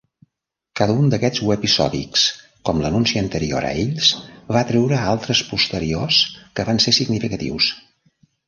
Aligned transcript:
Cada 0.79 0.93
un 1.01 1.11
d'aquests 1.13 1.41
webisòdics, 1.49 2.23
com 2.69 2.81
l'anunci 2.85 3.21
anterior 3.23 3.67
a 3.69 3.75
ells, 3.83 4.09
va 4.57 4.65
atreure 4.65 4.99
altres 5.13 5.45
posteriors 5.53 6.23
que 6.57 6.67
van 6.71 6.83
ser 6.87 6.99
significatius.. 7.03 7.71